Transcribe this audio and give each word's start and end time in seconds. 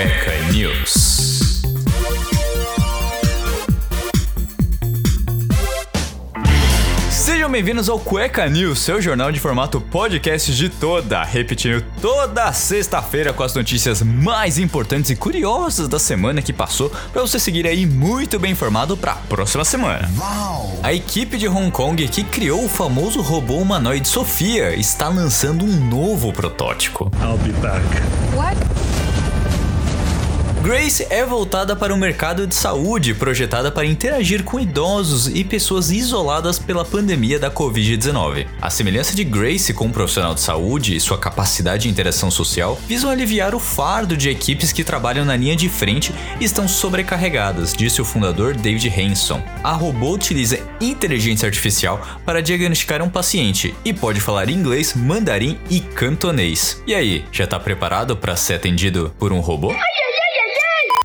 Cueca 0.00 0.32
News. 0.50 1.60
Sejam 7.10 7.50
bem-vindos 7.50 7.86
ao 7.90 7.98
Cueca 8.00 8.48
News, 8.48 8.78
seu 8.78 9.02
jornal 9.02 9.30
de 9.30 9.38
formato 9.38 9.78
podcast 9.78 10.54
de 10.54 10.70
toda, 10.70 11.22
repetindo 11.22 11.84
toda 12.00 12.50
sexta-feira 12.50 13.34
com 13.34 13.42
as 13.42 13.52
notícias 13.52 14.00
mais 14.00 14.58
importantes 14.58 15.10
e 15.10 15.16
curiosas 15.16 15.86
da 15.86 15.98
semana 15.98 16.40
que 16.40 16.54
passou, 16.54 16.90
para 17.12 17.20
você 17.20 17.38
seguir 17.38 17.66
aí 17.66 17.84
muito 17.84 18.38
bem 18.38 18.52
informado 18.52 18.96
para 18.96 19.12
a 19.12 19.16
próxima 19.16 19.66
semana. 19.66 20.10
A 20.82 20.94
equipe 20.94 21.36
de 21.36 21.46
Hong 21.46 21.70
Kong 21.70 22.08
que 22.08 22.24
criou 22.24 22.64
o 22.64 22.70
famoso 22.70 23.20
robô 23.20 23.56
humanoide 23.56 24.08
Sofia 24.08 24.74
está 24.74 25.10
lançando 25.10 25.62
um 25.62 25.88
novo 25.90 26.32
protótipo. 26.32 27.12
I'll 27.20 27.36
be 27.36 27.52
back. 27.60 27.84
What? 28.34 28.79
Grace 30.62 31.06
é 31.08 31.24
voltada 31.24 31.74
para 31.74 31.94
o 31.94 31.96
mercado 31.96 32.46
de 32.46 32.54
saúde, 32.54 33.14
projetada 33.14 33.72
para 33.72 33.86
interagir 33.86 34.44
com 34.44 34.60
idosos 34.60 35.26
e 35.26 35.42
pessoas 35.42 35.90
isoladas 35.90 36.58
pela 36.58 36.84
pandemia 36.84 37.38
da 37.38 37.50
Covid-19. 37.50 38.46
A 38.60 38.68
semelhança 38.68 39.14
de 39.14 39.24
Grace 39.24 39.72
com 39.72 39.86
um 39.86 39.90
profissional 39.90 40.34
de 40.34 40.42
saúde 40.42 40.94
e 40.94 41.00
sua 41.00 41.16
capacidade 41.16 41.84
de 41.84 41.88
interação 41.88 42.30
social 42.30 42.78
visam 42.86 43.10
aliviar 43.10 43.54
o 43.54 43.58
fardo 43.58 44.14
de 44.14 44.28
equipes 44.28 44.70
que 44.70 44.84
trabalham 44.84 45.24
na 45.24 45.34
linha 45.34 45.56
de 45.56 45.66
frente 45.70 46.14
e 46.38 46.44
estão 46.44 46.68
sobrecarregadas, 46.68 47.72
disse 47.72 48.02
o 48.02 48.04
fundador 48.04 48.54
David 48.54 48.92
Hanson. 49.00 49.42
A 49.64 49.72
robô 49.72 50.12
utiliza 50.12 50.60
inteligência 50.78 51.46
artificial 51.46 52.06
para 52.26 52.42
diagnosticar 52.42 53.02
um 53.02 53.08
paciente 53.08 53.74
e 53.82 53.94
pode 53.94 54.20
falar 54.20 54.50
inglês, 54.50 54.92
mandarim 54.94 55.58
e 55.70 55.80
cantonês. 55.80 56.82
E 56.86 56.94
aí, 56.94 57.24
já 57.32 57.44
está 57.44 57.58
preparado 57.58 58.14
para 58.14 58.36
ser 58.36 58.56
atendido 58.56 59.10
por 59.18 59.32
um 59.32 59.40
robô? 59.40 59.74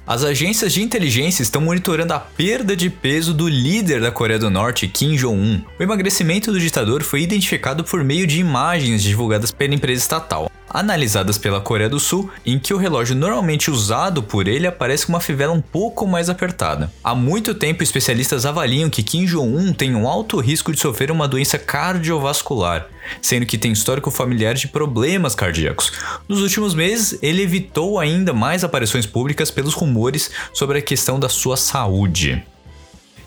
As 0.07 0.23
agências 0.23 0.71
de 0.71 0.83
inteligência 0.83 1.41
estão 1.41 1.59
monitorando 1.59 2.13
a 2.13 2.19
perda 2.19 2.75
de 2.75 2.91
peso 2.91 3.33
do 3.33 3.49
líder 3.49 3.99
da 3.99 4.11
Coreia 4.11 4.37
do 4.37 4.51
Norte, 4.51 4.87
Kim 4.87 5.15
Jong-un. 5.15 5.61
O 5.79 5.81
emagrecimento 5.81 6.51
do 6.51 6.59
ditador 6.59 7.01
foi 7.01 7.23
identificado 7.23 7.83
por 7.83 8.03
meio 8.03 8.27
de 8.27 8.39
imagens 8.39 9.01
divulgadas 9.01 9.51
pela 9.51 9.73
empresa 9.73 10.03
estatal, 10.03 10.51
analisadas 10.69 11.39
pela 11.39 11.59
Coreia 11.59 11.89
do 11.89 11.99
Sul, 11.99 12.29
em 12.45 12.59
que 12.59 12.71
o 12.71 12.77
relógio 12.77 13.15
normalmente 13.15 13.71
usado 13.71 14.21
por 14.21 14.47
ele 14.47 14.67
aparece 14.67 15.07
com 15.07 15.13
uma 15.13 15.19
fivela 15.19 15.53
um 15.53 15.61
pouco 15.61 16.05
mais 16.05 16.29
apertada. 16.29 16.91
Há 17.03 17.15
muito 17.15 17.55
tempo, 17.55 17.81
especialistas 17.81 18.45
avaliam 18.45 18.91
que 18.91 19.01
Kim 19.01 19.25
Jong-un 19.25 19.73
tem 19.73 19.95
um 19.95 20.07
alto 20.07 20.39
risco 20.39 20.71
de 20.71 20.79
sofrer 20.79 21.09
uma 21.09 21.27
doença 21.27 21.57
cardiovascular, 21.57 22.89
sendo 23.21 23.45
que 23.45 23.57
tem 23.57 23.71
histórico 23.71 24.11
familiar 24.11 24.55
de 24.55 24.67
problemas 24.67 25.35
cardíacos. 25.35 25.91
Nos 26.27 26.41
últimos 26.41 26.73
meses, 26.73 27.19
ele 27.21 27.41
evitou 27.41 27.99
ainda 27.99 28.33
mais 28.33 28.63
aparições 28.63 29.05
públicas 29.05 29.51
pelos 29.51 29.73
rumores 29.73 30.31
sobre 30.53 30.79
a 30.79 30.81
questão 30.81 31.19
da 31.19 31.29
sua 31.29 31.57
saúde. 31.57 32.43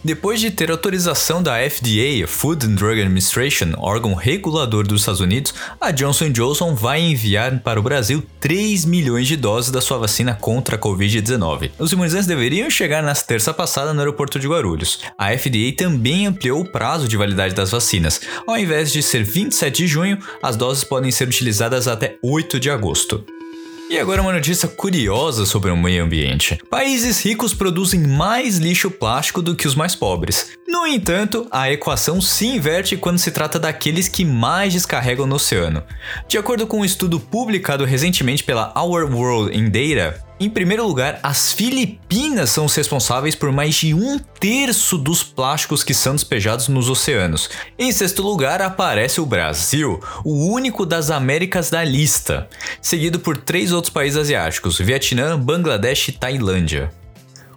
Depois 0.03 0.41
de 0.41 0.51
ter 0.51 0.71
autorização 0.71 1.43
da 1.43 1.57
FDA, 1.59 2.27
Food 2.27 2.67
and 2.67 2.75
Drug 2.77 3.01
Administration, 3.01 3.73
órgão 3.77 4.15
regulador 4.15 4.87
dos 4.87 5.01
Estados 5.01 5.21
Unidos, 5.21 5.53
a 5.81 5.91
Johnson 5.91 6.31
Johnson 6.31 6.75
vai 6.75 7.01
enviar 7.01 7.59
para 7.61 7.81
o 7.81 7.83
Brasil 7.83 8.23
3 8.39 8.85
milhões 8.85 9.27
de 9.27 9.37
doses 9.37 9.73
da 9.73 9.81
sua 9.81 9.99
vacina 9.99 10.35
contra 10.35 10.77
a 10.77 10.79
Covid-19. 10.79 11.73
Os 11.79 11.93
imunizantes 11.93 12.29
deveriam 12.29 12.71
chegar 12.71 13.03
na 13.03 13.15
terça 13.15 13.53
passada 13.53 13.93
no 13.93 13.99
aeroporto 13.99 14.39
de 14.39 14.47
Guarulhos. 14.47 15.01
A 15.19 15.37
FDA 15.37 15.73
também 15.77 16.27
ampliou 16.27 16.61
o 16.61 16.71
prazo 16.71 17.09
de 17.09 17.17
validade 17.17 17.55
das 17.55 17.73
vacinas. 17.73 18.21
Ao 18.47 18.57
invés 18.57 18.93
de 18.93 19.03
ser 19.03 19.25
27 19.25 19.79
de 19.79 19.87
junho, 19.89 20.19
as 20.41 20.57
doses 20.57 20.85
podem 20.85 21.11
ser 21.11 21.27
utilizadas 21.27 21.89
até 21.89 22.17
8 22.23 22.61
de 22.61 22.71
agosto. 22.71 23.25
E 23.91 23.99
agora 23.99 24.21
uma 24.21 24.35
notícia 24.35 24.69
curiosa 24.69 25.47
sobre 25.47 25.71
o 25.71 25.77
meio 25.77 26.05
ambiente. 26.05 26.61
Países 26.69 27.25
ricos 27.25 27.55
produzem 27.55 28.01
mais 28.01 28.59
lixo 28.59 28.91
plástico 28.91 29.41
do 29.41 29.57
que 29.57 29.67
os 29.67 29.75
mais 29.75 29.95
pobres. 29.95 30.51
No 30.67 30.87
entanto, 30.87 31.47
a 31.51 31.73
equação 31.73 32.21
se 32.21 32.47
inverte 32.47 32.99
quando 32.99 33.19
se 33.19 33.31
trata 33.31 33.59
daqueles 33.59 34.07
que 34.07 34.27
mais 34.27 34.75
descarregam 34.75 35.27
no 35.27 35.37
oceano. 35.37 35.83
De 36.29 36.37
acordo 36.37 36.67
com 36.67 36.81
um 36.81 36.85
estudo 36.85 37.19
publicado 37.19 37.87
recentemente 37.87 38.45
pela 38.45 38.75
Our 38.79 39.11
World 39.11 39.57
in 39.57 39.71
Data, 39.71 40.29
em 40.41 40.49
primeiro 40.49 40.87
lugar, 40.87 41.19
as 41.21 41.53
Filipinas 41.53 42.51
são 42.51 42.67
os 42.67 42.75
responsáveis 42.75 43.35
por 43.35 43.51
mais 43.51 43.75
de 43.75 43.93
um 43.93 44.21
terço 44.39 44.97
dos 44.97 45.21
plásticos 45.21 45.83
que 45.83 45.93
são 45.93 46.15
despejados 46.15 46.69
nos 46.69 46.89
oceanos. 46.89 47.51
Em 47.77 47.91
sexto 47.91 48.23
lugar, 48.23 48.63
aparece 48.63 49.21
o 49.21 49.27
Brasil, 49.27 50.01
o 50.25 50.53
único 50.53 50.87
das 50.87 51.11
Américas 51.11 51.71
da 51.71 51.83
lista, 51.83 52.49
seguido 52.81 53.21
por 53.21 53.37
três 53.37 53.73
outros 53.73 53.93
países 53.93 54.19
asiáticos: 54.19 54.79
Vietnã, 54.79 55.39
Bangladesh 55.39 56.09
e 56.09 56.13
Tailândia. 56.13 56.91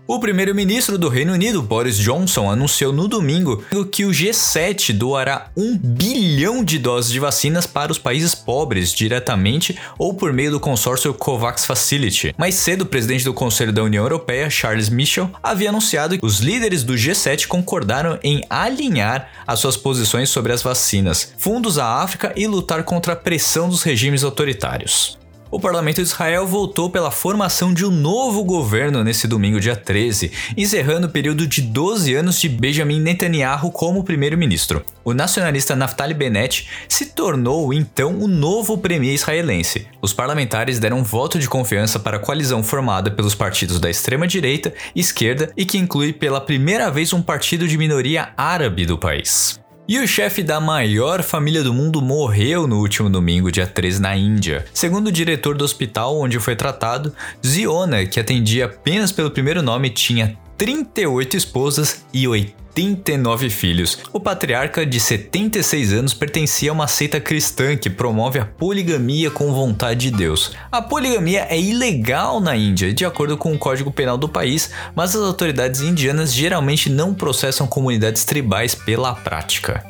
O 0.07 0.19
primeiro-ministro 0.19 0.97
do 0.97 1.07
Reino 1.07 1.31
Unido, 1.31 1.61
Boris 1.61 1.95
Johnson, 1.97 2.49
anunciou 2.49 2.91
no 2.91 3.07
domingo 3.07 3.63
que 3.91 4.03
o 4.03 4.09
G7 4.09 4.93
doará 4.93 5.49
um 5.55 5.77
bilhão 5.77 6.63
de 6.63 6.79
doses 6.79 7.11
de 7.11 7.19
vacinas 7.19 7.67
para 7.67 7.91
os 7.91 7.97
países 7.97 8.33
pobres, 8.33 8.91
diretamente 8.91 9.77
ou 9.97 10.13
por 10.13 10.33
meio 10.33 10.51
do 10.51 10.59
consórcio 10.59 11.13
COVAX 11.13 11.65
Facility. 11.65 12.33
Mais 12.37 12.55
cedo, 12.55 12.81
o 12.81 12.85
presidente 12.85 13.23
do 13.23 13.33
Conselho 13.33 13.71
da 13.71 13.83
União 13.83 14.03
Europeia, 14.03 14.49
Charles 14.49 14.89
Michel, 14.89 15.29
havia 15.41 15.69
anunciado 15.69 16.17
que 16.17 16.25
os 16.25 16.39
líderes 16.39 16.83
do 16.83 16.93
G7 16.93 17.47
concordaram 17.47 18.19
em 18.23 18.43
alinhar 18.49 19.29
as 19.45 19.59
suas 19.59 19.77
posições 19.77 20.29
sobre 20.29 20.51
as 20.51 20.63
vacinas, 20.63 21.33
fundos 21.37 21.77
à 21.77 22.01
África 22.01 22.33
e 22.35 22.47
lutar 22.47 22.83
contra 22.83 23.13
a 23.13 23.15
pressão 23.15 23.69
dos 23.69 23.83
regimes 23.83 24.23
autoritários. 24.23 25.20
O 25.51 25.59
parlamento 25.59 25.97
de 25.97 26.03
Israel 26.03 26.47
votou 26.47 26.89
pela 26.89 27.11
formação 27.11 27.73
de 27.73 27.85
um 27.85 27.91
novo 27.91 28.41
governo 28.41 29.03
nesse 29.03 29.27
domingo, 29.27 29.59
dia 29.59 29.75
13, 29.75 30.31
encerrando 30.55 31.07
o 31.07 31.09
período 31.09 31.45
de 31.45 31.61
12 31.61 32.15
anos 32.15 32.39
de 32.39 32.47
Benjamin 32.47 33.01
Netanyahu 33.01 33.69
como 33.69 34.01
primeiro-ministro. 34.01 34.81
O 35.03 35.13
nacionalista 35.13 35.75
Naftali 35.75 36.13
Bennett 36.13 36.69
se 36.87 37.07
tornou 37.07 37.73
então 37.73 38.17
o 38.17 38.29
novo 38.29 38.77
premier 38.77 39.13
israelense. 39.13 39.87
Os 40.01 40.13
parlamentares 40.13 40.79
deram 40.79 40.99
um 40.99 41.03
voto 41.03 41.37
de 41.37 41.49
confiança 41.49 41.99
para 41.99 42.15
a 42.15 42.21
coalizão 42.21 42.63
formada 42.63 43.11
pelos 43.11 43.35
partidos 43.35 43.77
da 43.77 43.89
extrema-direita, 43.89 44.73
esquerda 44.95 45.51
e 45.57 45.65
que 45.65 45.77
inclui 45.77 46.13
pela 46.13 46.39
primeira 46.39 46.89
vez 46.89 47.11
um 47.11 47.21
partido 47.21 47.67
de 47.67 47.77
minoria 47.77 48.29
árabe 48.37 48.85
do 48.85 48.97
país. 48.97 49.60
E 49.91 49.99
o 49.99 50.07
chefe 50.07 50.41
da 50.41 50.57
maior 50.57 51.21
família 51.21 51.61
do 51.61 51.73
mundo 51.73 52.01
morreu 52.01 52.65
no 52.65 52.79
último 52.79 53.09
domingo, 53.09 53.51
dia 53.51 53.67
13, 53.67 54.01
na 54.01 54.15
Índia. 54.15 54.65
Segundo 54.73 55.07
o 55.07 55.11
diretor 55.11 55.53
do 55.53 55.65
hospital 55.65 56.17
onde 56.17 56.39
foi 56.39 56.55
tratado, 56.55 57.13
Ziona, 57.45 58.05
que 58.05 58.17
atendia 58.17 58.67
apenas 58.67 59.11
pelo 59.11 59.29
primeiro 59.29 59.61
nome, 59.61 59.89
tinha 59.89 60.37
38 60.61 61.37
esposas 61.37 62.05
e 62.13 62.27
89 62.27 63.49
filhos. 63.49 63.97
O 64.13 64.19
patriarca 64.19 64.85
de 64.85 64.99
76 64.99 65.91
anos 65.91 66.13
pertencia 66.13 66.69
a 66.69 66.73
uma 66.73 66.87
seita 66.87 67.19
cristã 67.19 67.75
que 67.75 67.89
promove 67.89 68.37
a 68.37 68.45
poligamia 68.45 69.31
com 69.31 69.51
vontade 69.51 70.11
de 70.11 70.15
Deus. 70.15 70.51
A 70.71 70.79
poligamia 70.79 71.47
é 71.49 71.59
ilegal 71.59 72.39
na 72.39 72.55
Índia, 72.55 72.93
de 72.93 73.03
acordo 73.03 73.37
com 73.37 73.51
o 73.51 73.57
Código 73.57 73.91
Penal 73.91 74.19
do 74.19 74.29
país, 74.29 74.69
mas 74.93 75.15
as 75.15 75.23
autoridades 75.23 75.81
indianas 75.81 76.31
geralmente 76.31 76.91
não 76.91 77.11
processam 77.11 77.65
comunidades 77.65 78.23
tribais 78.23 78.75
pela 78.75 79.15
prática. 79.15 79.83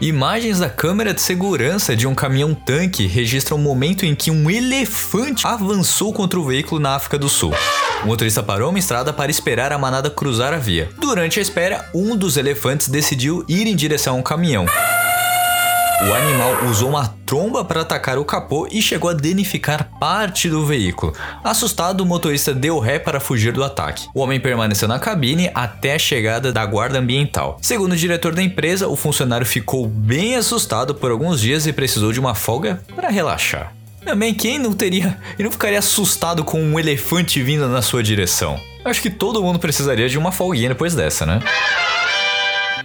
Imagens 0.00 0.60
da 0.60 0.70
câmera 0.70 1.12
de 1.12 1.20
segurança 1.20 1.96
de 1.96 2.06
um 2.06 2.14
caminhão-tanque 2.14 3.08
registram 3.08 3.56
o 3.56 3.60
momento 3.60 4.06
em 4.06 4.14
que 4.14 4.30
um 4.30 4.48
elefante 4.48 5.44
avançou 5.44 6.12
contra 6.12 6.38
o 6.38 6.44
veículo 6.44 6.80
na 6.80 6.94
África 6.94 7.18
do 7.18 7.28
Sul. 7.28 7.52
O 8.04 8.06
motorista 8.06 8.42
parou 8.42 8.70
uma 8.70 8.78
estrada 8.78 9.12
para 9.12 9.30
esperar 9.30 9.72
a 9.72 9.78
manada 9.78 10.08
cruzar 10.08 10.54
a 10.54 10.58
via. 10.58 10.88
Durante 11.00 11.40
a 11.40 11.42
espera, 11.42 11.84
um 11.92 12.16
dos 12.16 12.36
elefantes 12.36 12.88
decidiu 12.88 13.44
ir 13.48 13.66
em 13.66 13.74
direção 13.74 14.14
a 14.14 14.18
um 14.18 14.22
caminhão. 14.22 14.66
O 16.00 16.14
animal 16.14 16.64
usou 16.70 16.90
uma 16.90 17.08
tromba 17.26 17.64
para 17.64 17.80
atacar 17.80 18.16
o 18.18 18.24
capô 18.24 18.68
e 18.70 18.80
chegou 18.80 19.10
a 19.10 19.14
danificar 19.14 19.90
parte 19.98 20.48
do 20.48 20.64
veículo. 20.64 21.12
Assustado, 21.42 22.02
o 22.02 22.06
motorista 22.06 22.54
deu 22.54 22.78
ré 22.78 23.00
para 23.00 23.18
fugir 23.18 23.52
do 23.52 23.64
ataque. 23.64 24.06
O 24.14 24.20
homem 24.20 24.38
permaneceu 24.38 24.86
na 24.86 25.00
cabine 25.00 25.50
até 25.52 25.96
a 25.96 25.98
chegada 25.98 26.52
da 26.52 26.64
guarda 26.64 27.00
ambiental. 27.00 27.58
Segundo 27.60 27.92
o 27.92 27.96
diretor 27.96 28.32
da 28.32 28.42
empresa, 28.42 28.86
o 28.86 28.94
funcionário 28.94 29.44
ficou 29.44 29.88
bem 29.88 30.36
assustado 30.36 30.94
por 30.94 31.10
alguns 31.10 31.40
dias 31.40 31.66
e 31.66 31.72
precisou 31.72 32.12
de 32.12 32.20
uma 32.20 32.34
folga 32.34 32.80
para 32.94 33.08
relaxar. 33.08 33.77
Também 34.04 34.32
quem 34.32 34.58
não 34.58 34.72
teria 34.72 35.18
e 35.38 35.42
não 35.42 35.50
ficaria 35.50 35.78
assustado 35.78 36.44
com 36.44 36.62
um 36.62 36.78
elefante 36.78 37.42
vindo 37.42 37.68
na 37.68 37.82
sua 37.82 38.02
direção? 38.02 38.60
Acho 38.84 39.02
que 39.02 39.10
todo 39.10 39.42
mundo 39.42 39.58
precisaria 39.58 40.08
de 40.08 40.16
uma 40.16 40.32
folguinha 40.32 40.68
depois 40.70 40.94
dessa, 40.94 41.26
né? 41.26 41.40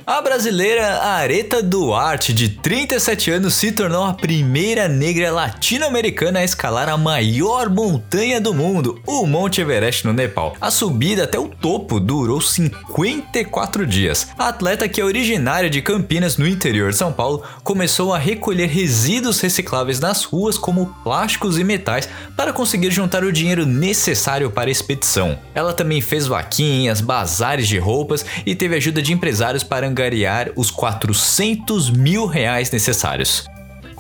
A 0.06 0.22
brasileira 0.22 1.02
Areta 1.02 1.64
Duarte, 1.64 2.34
de 2.34 2.50
37 2.50 3.32
anos, 3.32 3.54
se 3.54 3.72
tornou 3.72 4.04
a 4.04 4.14
primeira 4.14 4.90
negra 4.90 5.32
latino-americana 5.32 6.40
a 6.40 6.44
escalar 6.44 6.90
a 6.90 6.98
maior 6.98 7.70
montanha 7.70 8.42
do 8.42 8.54
mundo, 8.54 9.00
o 9.08 9.26
Monte 9.26 9.62
Everest 9.62 10.06
no 10.06 10.12
Nepal. 10.12 10.58
A 10.60 10.70
subida 10.70 11.24
até 11.24 11.40
o 11.40 11.48
topo 11.48 12.02
durou 12.02 12.42
54 12.42 13.88
dias. 13.88 14.28
A 14.38 14.50
atleta, 14.50 14.90
que 14.90 15.00
é 15.00 15.06
originária 15.06 15.70
de 15.70 15.82
Campinas, 15.82 16.36
no 16.36 16.46
interior 16.46 16.92
de 16.92 16.98
São 16.98 17.14
Paulo, 17.14 17.42
começou 17.64 18.14
a 18.14 18.18
recolher 18.18 18.68
resíduos 18.68 19.40
recicláveis 19.40 20.02
nas 20.02 20.26
ruas, 20.26 20.58
como 20.58 20.94
plásticos 21.02 21.58
e 21.58 21.64
metais, 21.64 22.10
para 22.36 22.52
conseguir 22.52 22.92
juntar 22.92 23.24
o 23.24 23.32
dinheiro 23.32 23.66
necessário 23.66 24.52
para 24.52 24.70
a 24.70 24.72
expedição. 24.72 25.40
Ela 25.56 25.72
também 25.72 26.02
fez 26.02 26.28
vaquinhas, 26.28 27.00
bazares 27.00 27.70
de 27.70 27.80
roupas 27.80 28.26
e 28.46 28.54
teve 28.54 28.76
ajuda 28.76 29.02
de 29.02 29.14
empresários 29.14 29.64
para 29.64 29.93
angariar 29.94 30.50
os 30.56 30.72
400 30.72 31.92
mil 31.92 32.26
reais 32.26 32.72
necessários. 32.72 33.48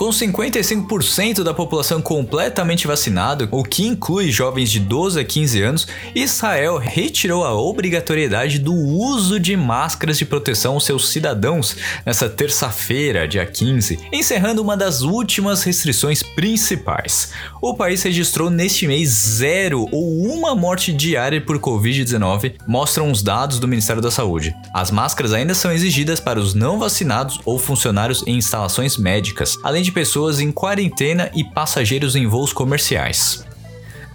Com 0.03 0.09
55% 0.09 1.43
da 1.43 1.53
população 1.53 2.01
completamente 2.01 2.85
vacinado, 2.85 3.47
o 3.49 3.63
que 3.63 3.87
inclui 3.87 4.29
jovens 4.29 4.69
de 4.69 4.77
12 4.77 5.17
a 5.17 5.23
15 5.23 5.61
anos, 5.61 5.87
Israel 6.13 6.77
retirou 6.77 7.45
a 7.45 7.53
obrigatoriedade 7.53 8.59
do 8.59 8.73
uso 8.73 9.39
de 9.39 9.55
máscaras 9.55 10.17
de 10.17 10.25
proteção 10.25 10.73
aos 10.73 10.83
seus 10.83 11.07
cidadãos 11.07 11.77
nessa 12.05 12.27
terça-feira, 12.27 13.25
dia 13.25 13.45
15, 13.45 13.97
encerrando 14.11 14.61
uma 14.61 14.75
das 14.75 15.03
últimas 15.03 15.63
restrições 15.63 16.21
principais. 16.21 17.31
O 17.61 17.73
país 17.73 18.03
registrou 18.03 18.49
neste 18.49 18.85
mês 18.85 19.07
zero 19.09 19.87
ou 19.89 20.25
uma 20.25 20.53
morte 20.53 20.91
diária 20.91 21.39
por 21.39 21.57
Covid-19, 21.59 22.55
mostram 22.67 23.09
os 23.09 23.23
dados 23.23 23.57
do 23.57 23.69
Ministério 23.69 24.01
da 24.01 24.11
Saúde. 24.11 24.53
As 24.73 24.91
máscaras 24.91 25.31
ainda 25.31 25.53
são 25.53 25.71
exigidas 25.71 26.19
para 26.19 26.41
os 26.41 26.53
não 26.53 26.77
vacinados 26.77 27.39
ou 27.45 27.57
funcionários 27.57 28.21
em 28.27 28.35
instalações 28.35 28.97
médicas, 28.97 29.57
além 29.63 29.81
de 29.81 29.92
pessoas 29.93 30.39
em 30.39 30.51
quarentena 30.51 31.31
e 31.33 31.43
passageiros 31.43 32.15
em 32.15 32.25
voos 32.25 32.51
comerciais. 32.51 33.45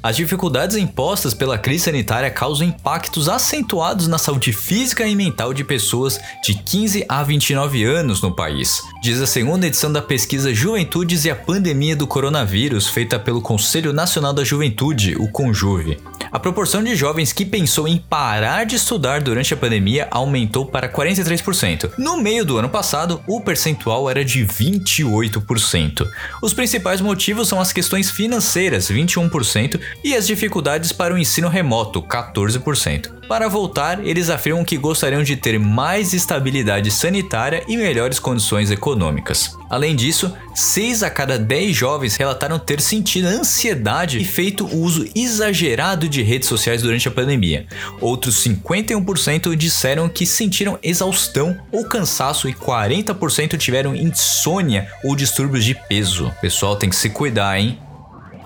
As 0.02 0.16
dificuldades 0.16 0.76
impostas 0.76 1.34
pela 1.34 1.58
crise 1.58 1.84
sanitária 1.84 2.30
causam 2.30 2.66
impactos 2.66 3.28
acentuados 3.28 4.06
na 4.06 4.16
saúde 4.16 4.52
física 4.52 5.06
e 5.06 5.16
mental 5.16 5.52
de 5.52 5.64
pessoas 5.64 6.20
de 6.42 6.54
15 6.54 7.04
a 7.08 7.22
29 7.22 7.84
anos 7.84 8.22
no 8.22 8.34
país, 8.34 8.80
diz 9.02 9.20
a 9.20 9.26
segunda 9.26 9.66
edição 9.66 9.92
da 9.92 10.00
pesquisa 10.00 10.54
Juventudes 10.54 11.24
e 11.24 11.30
a 11.30 11.36
Pandemia 11.36 11.96
do 11.96 12.06
Coronavírus, 12.06 12.88
feita 12.88 13.18
pelo 13.18 13.42
Conselho 13.42 13.92
Nacional 13.92 14.32
da 14.32 14.44
Juventude, 14.44 15.16
o 15.16 15.28
CONJUVE. 15.30 15.98
A 16.30 16.38
proporção 16.38 16.84
de 16.84 16.94
jovens 16.94 17.32
que 17.32 17.44
pensou 17.44 17.88
em 17.88 17.96
parar 17.96 18.64
de 18.64 18.76
estudar 18.76 19.22
durante 19.22 19.54
a 19.54 19.56
pandemia 19.56 20.06
aumentou 20.10 20.66
para 20.66 20.88
43%. 20.88 21.92
No 21.96 22.18
meio 22.18 22.44
do 22.44 22.58
ano 22.58 22.68
passado, 22.68 23.22
o 23.26 23.40
percentual 23.40 24.10
era 24.10 24.22
de 24.22 24.44
28%. 24.44 26.06
Os 26.42 26.52
principais 26.52 27.00
motivos 27.00 27.48
são 27.48 27.58
as 27.58 27.72
questões 27.72 28.10
financeiras, 28.10 28.90
21%, 28.90 29.80
e 30.02 30.14
as 30.14 30.26
dificuldades 30.26 30.92
para 30.92 31.14
o 31.14 31.18
ensino 31.18 31.48
remoto, 31.48 32.02
14%. 32.02 33.18
Para 33.28 33.46
voltar, 33.46 34.04
eles 34.06 34.30
afirmam 34.30 34.64
que 34.64 34.78
gostariam 34.78 35.22
de 35.22 35.36
ter 35.36 35.58
mais 35.60 36.14
estabilidade 36.14 36.90
sanitária 36.90 37.62
e 37.68 37.76
melhores 37.76 38.18
condições 38.18 38.70
econômicas. 38.70 39.54
Além 39.68 39.94
disso, 39.94 40.34
6 40.54 41.02
a 41.02 41.10
cada 41.10 41.38
10 41.38 41.76
jovens 41.76 42.16
relataram 42.16 42.58
ter 42.58 42.80
sentido 42.80 43.26
ansiedade 43.28 44.18
e 44.18 44.24
feito 44.24 44.66
uso 44.66 45.06
exagerado 45.14 46.08
de 46.08 46.22
redes 46.22 46.48
sociais 46.48 46.80
durante 46.80 47.06
a 47.06 47.10
pandemia. 47.10 47.66
Outros 48.00 48.42
51% 48.42 49.54
disseram 49.54 50.08
que 50.08 50.24
sentiram 50.24 50.78
exaustão 50.82 51.58
ou 51.70 51.84
cansaço 51.84 52.48
e 52.48 52.54
40% 52.54 53.58
tiveram 53.58 53.94
insônia 53.94 54.88
ou 55.04 55.14
distúrbios 55.14 55.66
de 55.66 55.74
peso. 55.74 56.32
pessoal 56.40 56.76
tem 56.76 56.88
que 56.88 56.96
se 56.96 57.10
cuidar, 57.10 57.58
hein? 57.58 57.78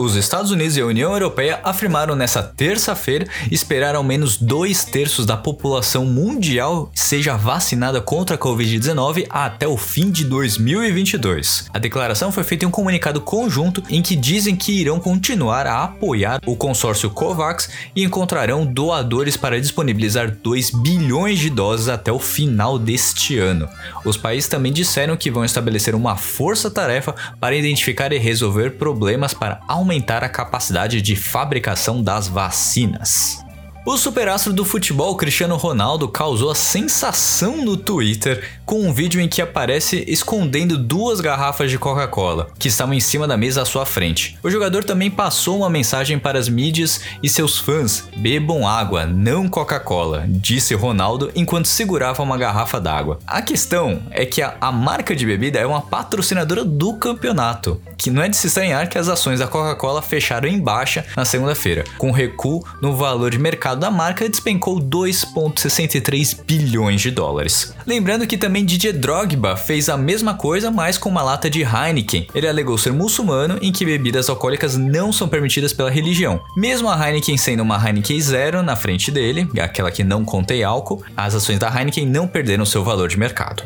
Os 0.03 0.17
Estados 0.17 0.51
Unidos 0.51 0.77
e 0.77 0.81
a 0.81 0.87
União 0.87 1.13
Europeia 1.13 1.61
afirmaram 1.63 2.17
nesta 2.17 2.43
terça-feira 2.43 3.25
esperar 3.53 3.95
ao 3.95 4.03
menos 4.03 4.37
dois 4.37 4.85
terços 4.85 5.25
da 5.25 5.37
população 5.37 6.05
mundial 6.05 6.91
seja 6.93 7.37
vacinada 7.37 8.01
contra 8.01 8.35
a 8.35 8.39
Covid-19 8.39 9.27
até 9.31 9.69
o 9.69 9.77
fim 9.77 10.11
de 10.11 10.25
2022. 10.25 11.71
A 11.73 11.79
declaração 11.79 12.33
foi 12.33 12.43
feita 12.43 12.65
em 12.65 12.69
um 12.69 12.73
comunicado 12.73 13.21
conjunto 13.21 13.81
em 13.89 14.03
que 14.03 14.17
dizem 14.17 14.57
que 14.57 14.73
irão 14.73 14.99
continuar 14.99 15.69
a 15.69 15.85
apoiar 15.85 16.41
o 16.47 16.57
consórcio 16.57 17.09
COVAX 17.09 17.69
e 17.95 18.03
encontrarão 18.03 18.67
doadores 18.67 19.37
para 19.37 19.61
disponibilizar 19.61 20.37
2 20.43 20.73
bilhões 20.83 21.39
de 21.39 21.49
doses 21.49 21.89
até 21.89 22.11
o 22.11 22.19
final 22.19 22.77
deste 22.77 23.39
ano. 23.39 23.69
Os 24.05 24.17
países 24.17 24.51
também 24.51 24.73
disseram 24.73 25.17
que 25.17 25.31
vão 25.31 25.45
estabelecer 25.45 25.95
uma 25.95 26.17
força-tarefa 26.17 27.15
para 27.39 27.55
identificar 27.55 28.13
e 28.13 28.19
resolver 28.19 28.71
problemas 28.71 29.33
para 29.33 29.61
aumentar 29.69 29.92
aumentar 29.93 30.25
a 30.25 30.29
capacidade 30.29 31.03
de 31.03 31.15
fabricação 31.15 32.03
das 32.03 32.27
vacinas. 32.27 33.45
O 33.85 33.97
superastro 33.97 34.53
do 34.53 34.65
futebol 34.65 35.17
Cristiano 35.17 35.57
Ronaldo 35.57 36.07
causou 36.07 36.53
a 36.53 36.55
sensação 36.55 37.65
no 37.65 37.77
Twitter 37.77 38.49
com 38.65 38.81
um 38.81 38.93
vídeo 38.93 39.21
em 39.21 39.29
que 39.29 39.43
aparece 39.43 40.05
escondendo 40.07 40.79
duas 40.79 41.21
garrafas 41.21 41.69
de 41.69 41.81
Coca-Cola 41.81 42.49
que 42.61 42.69
estavam 42.69 42.95
em 42.95 43.01
cima 43.01 43.27
da 43.27 43.37
mesa 43.37 43.63
à 43.63 43.65
sua 43.65 43.85
frente. 43.85 44.39
O 44.41 44.49
jogador 44.49 44.85
também 44.85 45.11
passou 45.11 45.59
uma 45.59 45.69
mensagem 45.69 46.17
para 46.17 46.39
as 46.39 46.49
mídias 46.49 47.01
e 47.25 47.29
seus 47.29 47.59
fãs: 47.59 48.09
bebam 48.17 48.69
água, 48.69 49.05
não 49.05 49.49
Coca-Cola, 49.49 50.27
disse 50.29 50.77
Ronaldo 50.77 51.33
enquanto 51.35 51.67
segurava 51.67 52.23
uma 52.23 52.39
garrafa 52.39 52.81
d'água. 52.81 53.19
A 53.27 53.43
questão 53.43 54.01
é 54.13 54.25
que 54.25 54.41
a, 54.41 54.55
a 54.61 54.71
marca 54.71 55.15
de 55.17 55.27
bebida 55.27 55.59
é 55.59 55.67
uma 55.67 55.83
patrocinadora 55.83 56.65
do 56.65 56.95
campeonato, 56.95 57.83
que 57.99 58.13
não 58.13 58.23
é 58.23 58.29
de 58.29 58.37
se 58.37 58.47
estranhar 58.47 58.89
que 58.89 58.97
as 58.97 59.09
ações 59.09 59.41
da 59.41 59.49
Coca-Cola 59.49 60.01
fecharam 60.01 60.49
em 60.49 60.61
baixa 60.61 61.05
na 61.17 61.25
segunda-feira, 61.25 61.83
com 61.99 62.13
recuo 62.13 62.65
no 62.81 62.95
valor 62.95 63.33
de 63.33 63.41
mercado 63.41 63.72
mercado 63.73 63.81
da 63.81 63.91
marca 63.91 64.29
despencou 64.29 64.79
2,63 64.81 66.45
bilhões 66.45 67.01
de 67.01 67.11
dólares. 67.11 67.75
Lembrando 67.87 68.27
que 68.27 68.37
também 68.37 68.65
Didier 68.65 68.99
Drogba 68.99 69.57
fez 69.57 69.89
a 69.89 69.97
mesma 69.97 70.35
coisa, 70.35 70.71
mas 70.71 70.99
com 70.99 71.09
uma 71.09 71.23
lata 71.23 71.49
de 71.49 71.63
Heineken. 71.63 72.27
Ele 72.35 72.49
alegou 72.49 72.77
ser 72.79 72.93
muçulmano 72.93 73.59
em 73.63 73.73
que 73.73 73.85
bebidas 73.85 74.29
alcoólicas 74.29 74.77
não 74.77 75.13
são 75.13 75.29
permitidas 75.29 75.73
pela 75.73 75.91
religião. 75.91 76.41
Mesmo 76.57 76.89
a 76.89 77.09
Heineken 77.09 77.37
sendo 77.37 77.63
uma 77.63 77.77
Heineken 77.77 78.21
Zero 78.21 78.63
na 78.63 78.77
frente 78.77 79.11
dele, 79.11 79.49
aquela 79.61 79.91
que 79.91 80.05
não 80.05 80.25
contém 80.25 80.63
álcool, 80.63 81.03
as 81.17 81.35
ações 81.35 81.59
da 81.59 81.69
Heineken 81.69 82.07
não 82.07 82.27
perderam 82.27 82.65
seu 82.65 82.85
valor 82.85 83.09
de 83.09 83.19
mercado. 83.19 83.63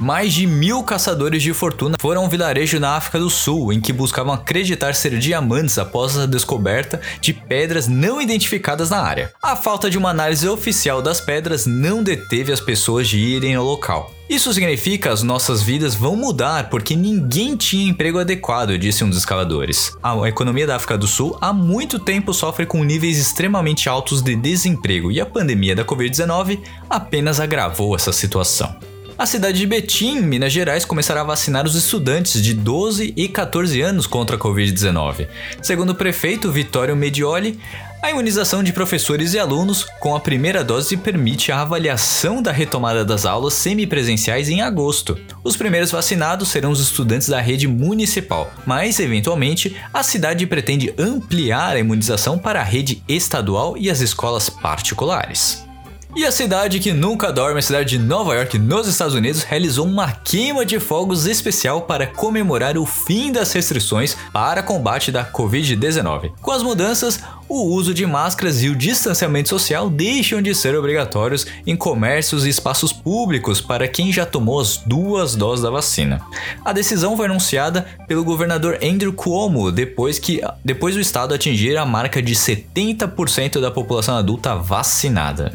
Mais 0.00 0.32
de 0.32 0.46
mil 0.46 0.82
caçadores 0.82 1.42
de 1.42 1.52
fortuna 1.52 1.98
foram 2.00 2.22
a 2.22 2.24
um 2.24 2.28
vilarejo 2.28 2.80
na 2.80 2.96
África 2.96 3.18
do 3.18 3.28
Sul, 3.28 3.70
em 3.70 3.82
que 3.82 3.92
buscavam 3.92 4.32
acreditar 4.32 4.94
ser 4.94 5.18
diamantes 5.18 5.76
após 5.76 6.16
a 6.16 6.24
descoberta 6.24 7.02
de 7.20 7.34
pedras 7.34 7.86
não 7.86 8.18
identificadas 8.18 8.88
na 8.88 9.02
área. 9.02 9.30
A 9.42 9.54
falta 9.54 9.90
de 9.90 9.98
uma 9.98 10.08
análise 10.08 10.48
oficial 10.48 11.02
das 11.02 11.20
pedras 11.20 11.66
não 11.66 12.02
deteve 12.02 12.50
as 12.50 12.60
pessoas 12.60 13.08
de 13.08 13.18
irem 13.18 13.54
ao 13.54 13.64
local. 13.64 14.10
Isso 14.26 14.54
significa 14.54 15.08
que 15.08 15.08
as 15.12 15.22
nossas 15.22 15.60
vidas 15.60 15.94
vão 15.94 16.16
mudar 16.16 16.70
porque 16.70 16.96
ninguém 16.96 17.54
tinha 17.54 17.90
emprego 17.90 18.18
adequado, 18.18 18.78
disse 18.78 19.04
um 19.04 19.08
dos 19.10 19.18
escaladores. 19.18 19.94
A 20.02 20.16
economia 20.26 20.66
da 20.66 20.76
África 20.76 20.96
do 20.96 21.06
Sul 21.06 21.36
há 21.42 21.52
muito 21.52 21.98
tempo 21.98 22.32
sofre 22.32 22.64
com 22.64 22.82
níveis 22.82 23.18
extremamente 23.18 23.86
altos 23.86 24.22
de 24.22 24.34
desemprego 24.34 25.12
e 25.12 25.20
a 25.20 25.26
pandemia 25.26 25.76
da 25.76 25.84
Covid-19 25.84 26.60
apenas 26.88 27.38
agravou 27.38 27.94
essa 27.94 28.12
situação 28.12 28.74
a 29.20 29.26
cidade 29.26 29.58
de 29.58 29.66
Betim, 29.66 30.18
Minas 30.20 30.50
Gerais, 30.50 30.86
começará 30.86 31.20
a 31.20 31.24
vacinar 31.24 31.66
os 31.66 31.74
estudantes 31.74 32.42
de 32.42 32.54
12 32.54 33.12
e 33.14 33.28
14 33.28 33.78
anos 33.82 34.06
contra 34.06 34.36
a 34.36 34.38
Covid-19. 34.38 35.28
Segundo 35.60 35.90
o 35.90 35.94
prefeito 35.94 36.50
Vitório 36.50 36.96
Medioli, 36.96 37.60
a 38.02 38.10
imunização 38.10 38.62
de 38.62 38.72
professores 38.72 39.34
e 39.34 39.38
alunos 39.38 39.84
com 40.00 40.16
a 40.16 40.20
primeira 40.20 40.64
dose 40.64 40.96
permite 40.96 41.52
a 41.52 41.60
avaliação 41.60 42.40
da 42.40 42.50
retomada 42.50 43.04
das 43.04 43.26
aulas 43.26 43.52
semipresenciais 43.52 44.48
em 44.48 44.62
agosto. 44.62 45.18
Os 45.44 45.54
primeiros 45.54 45.90
vacinados 45.90 46.48
serão 46.48 46.70
os 46.70 46.80
estudantes 46.80 47.28
da 47.28 47.42
rede 47.42 47.68
municipal, 47.68 48.50
mas, 48.64 48.98
eventualmente, 48.98 49.76
a 49.92 50.02
cidade 50.02 50.46
pretende 50.46 50.94
ampliar 50.96 51.76
a 51.76 51.78
imunização 51.78 52.38
para 52.38 52.60
a 52.60 52.64
rede 52.64 53.02
estadual 53.06 53.76
e 53.76 53.90
as 53.90 54.00
escolas 54.00 54.48
particulares. 54.48 55.68
E 56.16 56.24
a 56.26 56.32
cidade 56.32 56.80
que 56.80 56.92
nunca 56.92 57.32
dorme, 57.32 57.60
a 57.60 57.62
cidade 57.62 57.90
de 57.90 57.98
Nova 57.98 58.34
York, 58.34 58.58
nos 58.58 58.88
Estados 58.88 59.14
Unidos, 59.14 59.44
realizou 59.44 59.86
uma 59.86 60.10
queima 60.10 60.66
de 60.66 60.80
fogos 60.80 61.24
especial 61.24 61.82
para 61.82 62.04
comemorar 62.04 62.76
o 62.76 62.84
fim 62.84 63.30
das 63.30 63.52
restrições 63.52 64.16
para 64.32 64.60
combate 64.60 65.12
da 65.12 65.24
Covid-19. 65.24 66.32
Com 66.42 66.50
as 66.50 66.64
mudanças, 66.64 67.20
o 67.50 67.64
uso 67.64 67.92
de 67.92 68.06
máscaras 68.06 68.62
e 68.62 68.68
o 68.68 68.76
distanciamento 68.76 69.48
social 69.48 69.90
deixam 69.90 70.40
de 70.40 70.54
ser 70.54 70.76
obrigatórios 70.76 71.44
em 71.66 71.74
comércios 71.74 72.46
e 72.46 72.48
espaços 72.48 72.92
públicos 72.92 73.60
para 73.60 73.88
quem 73.88 74.12
já 74.12 74.24
tomou 74.24 74.60
as 74.60 74.76
duas 74.76 75.34
doses 75.34 75.64
da 75.64 75.70
vacina. 75.70 76.20
A 76.64 76.72
decisão 76.72 77.16
foi 77.16 77.26
anunciada 77.26 77.86
pelo 78.06 78.22
governador 78.22 78.78
Andrew 78.80 79.12
Cuomo 79.12 79.72
depois 79.72 80.20
que 80.20 80.40
depois 80.64 80.94
do 80.94 81.00
estado 81.00 81.34
atingir 81.34 81.76
a 81.76 81.84
marca 81.84 82.22
de 82.22 82.34
70% 82.36 83.60
da 83.60 83.70
população 83.70 84.16
adulta 84.16 84.54
vacinada 84.54 85.52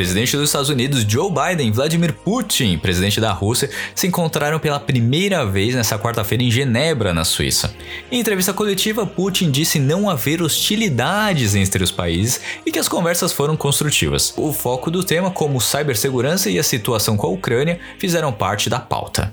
presidente 0.00 0.34
dos 0.34 0.48
Estados 0.48 0.70
Unidos 0.70 1.04
Joe 1.06 1.30
Biden 1.30 1.68
e 1.68 1.70
Vladimir 1.70 2.14
Putin, 2.14 2.78
presidente 2.78 3.20
da 3.20 3.32
Rússia, 3.32 3.68
se 3.94 4.06
encontraram 4.06 4.58
pela 4.58 4.80
primeira 4.80 5.44
vez 5.44 5.74
nessa 5.74 5.98
quarta-feira 5.98 6.42
em 6.42 6.50
Genebra, 6.50 7.12
na 7.12 7.22
Suíça. 7.22 7.70
Em 8.10 8.18
entrevista 8.18 8.54
coletiva, 8.54 9.04
Putin 9.04 9.50
disse 9.50 9.78
não 9.78 10.08
haver 10.08 10.40
hostilidades 10.40 11.54
entre 11.54 11.84
os 11.84 11.90
países 11.90 12.40
e 12.64 12.72
que 12.72 12.78
as 12.78 12.88
conversas 12.88 13.30
foram 13.30 13.58
construtivas. 13.58 14.32
O 14.38 14.54
foco 14.54 14.90
do 14.90 15.04
tema, 15.04 15.30
como 15.30 15.60
cibersegurança 15.60 16.48
e 16.48 16.58
a 16.58 16.62
situação 16.62 17.14
com 17.14 17.26
a 17.26 17.30
Ucrânia, 17.30 17.78
fizeram 17.98 18.32
parte 18.32 18.70
da 18.70 18.80
pauta. 18.80 19.30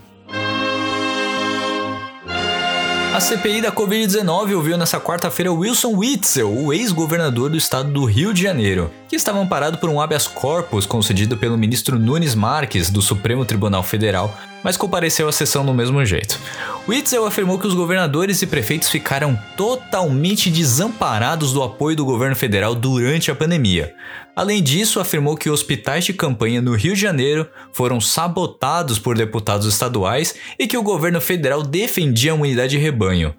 A 3.18 3.20
CPI 3.20 3.62
da 3.62 3.72
Covid-19 3.72 4.54
ouviu 4.54 4.78
nessa 4.78 5.00
quarta-feira 5.00 5.52
Wilson 5.52 5.92
Witzel, 5.96 6.54
o 6.56 6.72
ex-governador 6.72 7.50
do 7.50 7.58
estado 7.58 7.90
do 7.90 8.06
Rio 8.06 8.32
de 8.32 8.44
Janeiro, 8.44 8.92
que 9.10 9.16
estava 9.16 9.40
amparado 9.40 9.80
por 9.80 9.90
um 9.90 10.00
habeas 10.00 10.28
corpus 10.28 10.86
concedido 10.86 11.36
pelo 11.36 11.58
ministro 11.58 11.98
Nunes 11.98 12.36
Marques 12.36 12.92
do 12.92 13.02
Supremo 13.02 13.44
Tribunal 13.44 13.82
Federal, 13.82 14.38
mas 14.64 14.78
compareceu 14.78 15.28
à 15.28 15.32
sessão 15.32 15.66
do 15.66 15.74
mesmo 15.74 16.04
jeito. 16.06 16.40
Witzel 16.88 17.26
afirmou 17.26 17.60
que 17.60 17.68
os 17.68 17.74
governadores 17.74 18.42
e 18.42 18.48
prefeitos 18.48 18.90
ficaram 18.90 19.38
totalmente 19.56 20.50
desamparados 20.50 21.54
do 21.54 21.64
apoio 21.64 21.96
do 21.96 22.06
governo 22.06 22.36
federal 22.36 22.74
durante 22.74 23.30
a 23.30 23.36
pandemia. 23.36 23.94
Além 24.36 24.62
disso, 24.62 25.00
afirmou 25.00 25.36
que 25.36 25.50
hospitais 25.50 26.06
de 26.06 26.14
campanha 26.14 26.62
no 26.62 26.76
Rio 26.76 26.94
de 26.94 27.02
Janeiro 27.02 27.48
foram 27.74 28.00
sabotados 28.00 29.00
por 29.00 29.18
deputados 29.18 29.66
estaduais 29.66 30.36
e 30.60 30.68
que 30.68 30.78
o 30.78 30.84
governo 30.84 31.20
federal 31.20 31.64
defendia 31.64 32.32
a 32.32 32.36
unidade 32.36 32.72
de 32.72 32.78
rebanho. 32.78 33.34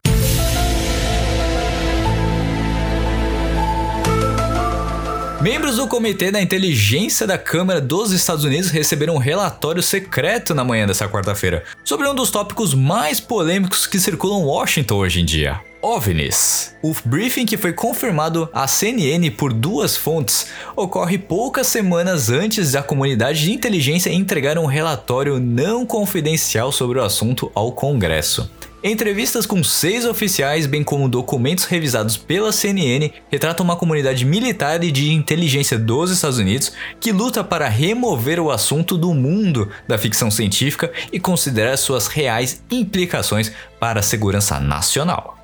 Membros 5.41 5.77
do 5.77 5.87
Comitê 5.87 6.33
da 6.33 6.43
Inteligência 6.43 7.25
da 7.25 7.39
Câmara 7.39 7.81
dos 7.81 8.11
Estados 8.11 8.43
Unidos 8.43 8.71
receberam 8.71 9.15
um 9.15 9.19
relatório 9.19 9.81
secreto 9.81 10.53
na 10.53 10.65
manhã 10.65 10.85
dessa 10.85 11.09
quarta-feira 11.09 11.63
sobre 11.85 12.09
um 12.09 12.15
dos 12.15 12.33
tópicos 12.33 12.75
mais 12.75 13.21
polêmicos 13.21 13.87
que 13.87 14.01
circulam 14.01 14.43
Washington 14.43 14.97
hoje 14.97 15.21
em 15.21 15.25
dia: 15.25 15.61
OVNIs. 15.81 16.75
O 16.83 16.93
briefing 17.05 17.47
que 17.47 17.57
foi 17.57 17.73
confirmado 17.73 18.49
à 18.53 18.67
CNN 18.67 19.31
por 19.31 19.53
duas 19.53 19.97
fontes 19.97 20.49
ocorre 20.75 21.17
poucas 21.17 21.69
semanas 21.69 22.31
antes 22.31 22.73
da 22.73 22.83
comunidade 22.83 23.41
de 23.41 23.53
inteligência 23.53 24.11
entregar 24.11 24.59
um 24.59 24.67
relatório 24.67 25.39
não 25.39 25.87
confidencial 25.87 26.73
sobre 26.73 26.99
o 26.99 27.05
assunto 27.05 27.49
ao 27.55 27.71
Congresso. 27.71 28.51
Entrevistas 28.83 29.45
com 29.45 29.65
seis 29.65 30.07
oficiais, 30.07 30.65
bem 30.65 30.85
como 30.85 31.09
documentos 31.09 31.65
revisados 31.65 32.17
pela 32.17 32.53
CNN, 32.53 33.13
retratam 33.29 33.65
uma 33.65 33.75
comunidade 33.75 34.25
militar 34.25 34.85
e 34.85 34.93
de 34.93 35.13
inteligência 35.13 35.77
dos 35.77 36.13
Estados 36.13 36.39
Unidos 36.39 36.73
que 37.01 37.11
luta 37.11 37.43
para 37.43 37.69
remover 37.69 38.39
o 38.39 38.53
assunto 38.53 38.97
do 38.97 39.13
mundo 39.13 39.69
da 39.89 39.99
ficção 39.99 40.31
científica 40.31 40.93
e 41.13 41.19
considerar 41.19 41.77
suas 41.77 42.07
reais 42.07 42.63
implicações 42.71 43.51
para 43.81 43.99
a 43.99 44.03
segurança 44.03 44.61
nacional. 44.61 45.38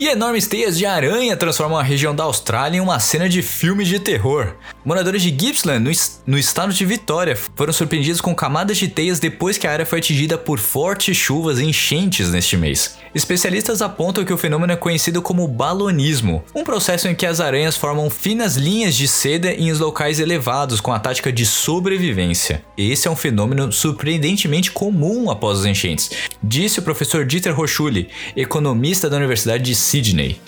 E 0.00 0.06
enormes 0.06 0.46
teias 0.46 0.78
de 0.78 0.86
aranha 0.86 1.36
transformam 1.36 1.76
a 1.76 1.82
região 1.82 2.14
da 2.14 2.22
Austrália 2.22 2.78
em 2.78 2.80
uma 2.80 3.00
cena 3.00 3.28
de 3.28 3.42
filme 3.42 3.84
de 3.84 3.98
terror. 3.98 4.54
Moradores 4.84 5.20
de 5.22 5.30
Gippsland, 5.30 5.80
no, 5.80 5.90
no, 6.24 6.38
estado 6.38 6.72
de 6.72 6.86
Vitória, 6.86 7.36
foram 7.56 7.72
surpreendidos 7.72 8.20
com 8.20 8.32
camadas 8.32 8.76
de 8.76 8.86
teias 8.86 9.18
depois 9.18 9.58
que 9.58 9.66
a 9.66 9.72
área 9.72 9.84
foi 9.84 9.98
atingida 9.98 10.38
por 10.38 10.60
fortes 10.60 11.16
chuvas 11.16 11.58
e 11.58 11.64
enchentes 11.64 12.30
neste 12.30 12.56
mês. 12.56 12.96
Especialistas 13.18 13.82
apontam 13.82 14.24
que 14.24 14.32
o 14.32 14.38
fenômeno 14.38 14.72
é 14.72 14.76
conhecido 14.76 15.20
como 15.20 15.48
balonismo, 15.48 16.44
um 16.54 16.62
processo 16.62 17.08
em 17.08 17.16
que 17.16 17.26
as 17.26 17.40
aranhas 17.40 17.76
formam 17.76 18.08
finas 18.08 18.54
linhas 18.54 18.94
de 18.94 19.08
seda 19.08 19.52
em 19.52 19.72
locais 19.72 20.20
elevados 20.20 20.80
com 20.80 20.92
a 20.92 21.00
tática 21.00 21.32
de 21.32 21.44
sobrevivência. 21.44 22.62
Esse 22.76 23.08
é 23.08 23.10
um 23.10 23.16
fenômeno 23.16 23.72
surpreendentemente 23.72 24.70
comum 24.70 25.32
após 25.32 25.58
as 25.58 25.64
enchentes, 25.64 26.12
disse 26.40 26.78
o 26.78 26.82
professor 26.82 27.26
Dieter 27.26 27.52
Rochuli, 27.52 28.08
economista 28.36 29.10
da 29.10 29.16
Universidade 29.16 29.64
de 29.64 29.74
Sydney. 29.74 30.40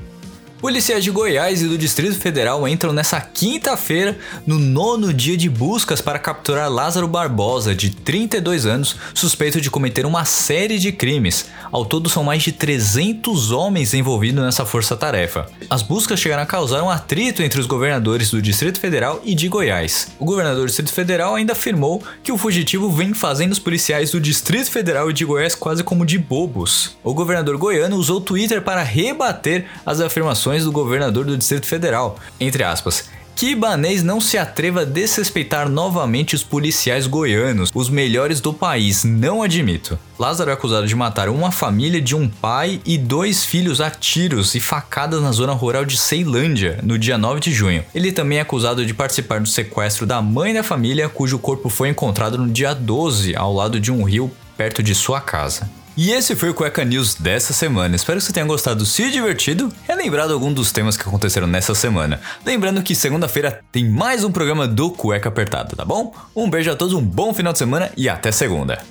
Policiais 0.60 1.02
de 1.02 1.10
Goiás 1.10 1.62
e 1.62 1.66
do 1.66 1.78
Distrito 1.78 2.16
Federal 2.16 2.68
entram 2.68 2.92
nessa 2.92 3.18
quinta-feira 3.18 4.18
no 4.46 4.58
nono 4.58 5.10
dia 5.10 5.34
de 5.34 5.48
buscas 5.48 6.02
para 6.02 6.18
capturar 6.18 6.70
Lázaro 6.70 7.08
Barbosa, 7.08 7.74
de 7.74 7.88
32 7.88 8.66
anos, 8.66 8.94
suspeito 9.14 9.58
de 9.58 9.70
cometer 9.70 10.04
uma 10.04 10.26
série 10.26 10.78
de 10.78 10.92
crimes. 10.92 11.46
Ao 11.72 11.86
todo, 11.86 12.10
são 12.10 12.22
mais 12.22 12.42
de 12.42 12.52
300 12.52 13.52
homens 13.52 13.94
envolvidos 13.94 14.44
nessa 14.44 14.66
força-tarefa. 14.66 15.48
As 15.70 15.80
buscas 15.80 16.20
chegaram 16.20 16.42
a 16.42 16.46
causar 16.46 16.82
um 16.82 16.90
atrito 16.90 17.42
entre 17.42 17.58
os 17.58 17.66
governadores 17.66 18.30
do 18.30 18.42
Distrito 18.42 18.78
Federal 18.78 19.22
e 19.24 19.34
de 19.34 19.48
Goiás. 19.48 20.08
O 20.18 20.26
governador 20.26 20.60
do 20.60 20.66
Distrito 20.66 20.92
Federal 20.92 21.36
ainda 21.36 21.54
afirmou 21.54 22.02
que 22.22 22.32
o 22.32 22.36
fugitivo 22.36 22.90
vem 22.90 23.14
fazendo 23.14 23.52
os 23.52 23.58
policiais 23.58 24.10
do 24.10 24.20
Distrito 24.20 24.70
Federal 24.70 25.08
e 25.08 25.14
de 25.14 25.24
Goiás 25.24 25.54
quase 25.54 25.82
como 25.82 26.04
de 26.04 26.18
bobos. 26.18 26.98
O 27.02 27.14
governador 27.14 27.56
goiano 27.56 27.96
usou 27.96 28.18
o 28.18 28.20
Twitter 28.20 28.60
para 28.60 28.82
rebater 28.82 29.64
as 29.86 30.00
afirmações 30.00 30.49
do 30.58 30.72
governador 30.72 31.24
do 31.24 31.36
Distrito 31.36 31.66
Federal, 31.66 32.18
entre 32.40 32.64
aspas. 32.64 33.08
Que 33.40 33.52
Ibanês 33.52 34.02
não 34.02 34.20
se 34.20 34.36
atreva 34.36 34.82
a 34.82 34.84
desrespeitar 34.84 35.66
novamente 35.66 36.34
os 36.34 36.42
policiais 36.42 37.06
goianos, 37.06 37.70
os 37.74 37.88
melhores 37.88 38.38
do 38.38 38.52
país, 38.52 39.02
não 39.02 39.42
admito. 39.42 39.98
Lázaro 40.18 40.50
é 40.50 40.52
acusado 40.52 40.86
de 40.86 40.94
matar 40.94 41.30
uma 41.30 41.50
família 41.50 42.02
de 42.02 42.14
um 42.14 42.28
pai 42.28 42.82
e 42.84 42.98
dois 42.98 43.42
filhos 43.42 43.80
a 43.80 43.90
tiros 43.90 44.54
e 44.54 44.60
facadas 44.60 45.22
na 45.22 45.32
zona 45.32 45.54
rural 45.54 45.86
de 45.86 45.96
Ceilândia, 45.96 46.80
no 46.82 46.98
dia 46.98 47.16
9 47.16 47.40
de 47.40 47.50
junho. 47.50 47.82
Ele 47.94 48.12
também 48.12 48.36
é 48.36 48.42
acusado 48.42 48.84
de 48.84 48.92
participar 48.92 49.40
do 49.40 49.48
sequestro 49.48 50.04
da 50.04 50.20
mãe 50.20 50.52
da 50.52 50.62
família, 50.62 51.08
cujo 51.08 51.38
corpo 51.38 51.70
foi 51.70 51.88
encontrado 51.88 52.36
no 52.36 52.52
dia 52.52 52.74
12, 52.74 53.34
ao 53.34 53.54
lado 53.54 53.80
de 53.80 53.90
um 53.90 54.02
rio 54.02 54.30
perto 54.54 54.82
de 54.82 54.94
sua 54.94 55.18
casa. 55.18 55.79
E 56.02 56.12
esse 56.12 56.34
foi 56.34 56.48
o 56.48 56.54
Cueca 56.54 56.82
News 56.82 57.14
dessa 57.16 57.52
semana. 57.52 57.94
Espero 57.94 58.18
que 58.18 58.24
você 58.24 58.32
tenha 58.32 58.46
gostado, 58.46 58.86
se 58.86 59.10
divertido 59.10 59.70
e 59.86 59.94
lembrado 59.94 60.32
algum 60.32 60.50
dos 60.50 60.72
temas 60.72 60.96
que 60.96 61.06
aconteceram 61.06 61.46
nessa 61.46 61.74
semana. 61.74 62.18
Lembrando 62.42 62.82
que 62.82 62.94
segunda-feira 62.94 63.60
tem 63.70 63.86
mais 63.86 64.24
um 64.24 64.32
programa 64.32 64.66
do 64.66 64.90
Cueca 64.90 65.28
Apertada, 65.28 65.76
tá 65.76 65.84
bom? 65.84 66.14
Um 66.34 66.48
beijo 66.48 66.70
a 66.70 66.74
todos, 66.74 66.94
um 66.94 67.04
bom 67.04 67.34
final 67.34 67.52
de 67.52 67.58
semana 67.58 67.92
e 67.98 68.08
até 68.08 68.32
segunda. 68.32 68.82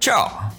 Tchau! 0.00 0.57